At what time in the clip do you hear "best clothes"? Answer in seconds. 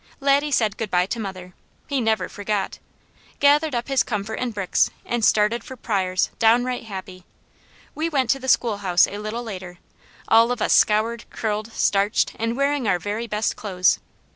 13.27-13.99